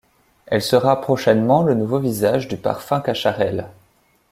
Elle 0.47 0.63
sera 0.63 0.99
prochainement 0.99 1.61
le 1.61 1.75
nouveau 1.75 1.99
visage 1.99 2.47
du 2.47 2.57
Parfum 2.57 3.01
Cacharel. 3.01 3.67